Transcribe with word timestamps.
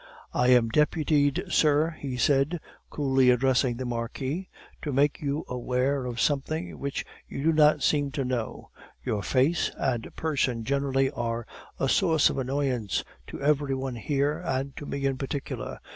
"I 0.33 0.47
am 0.47 0.69
deputed, 0.69 1.43
sir," 1.53 1.91
he 1.99 2.17
said 2.17 2.59
coolly 2.89 3.29
addressing 3.29 3.77
the 3.77 3.85
Marquis, 3.85 4.49
"to 4.81 4.91
make 4.91 5.21
you 5.21 5.45
aware 5.47 6.07
of 6.07 6.19
something 6.19 6.79
which 6.79 7.05
you 7.27 7.43
do 7.43 7.53
not 7.53 7.83
seem 7.83 8.09
to 8.13 8.25
know; 8.25 8.71
your 9.05 9.21
face 9.21 9.69
and 9.77 10.09
person 10.15 10.63
generally 10.63 11.11
are 11.11 11.45
a 11.79 11.87
source 11.87 12.31
of 12.31 12.39
annoyance 12.39 13.03
to 13.27 13.41
every 13.43 13.75
one 13.75 13.93
here, 13.95 14.41
and 14.43 14.75
to 14.77 14.87
me 14.87 15.05
in 15.05 15.19
particular. 15.19 15.77